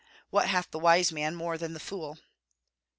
What 0.31 0.47
hath 0.47 0.71
the 0.71 0.79
wise 0.79 1.11
man 1.11 1.35
more 1.35 1.59
than 1.59 1.73
the 1.73 1.79
fool?... 1.79 2.17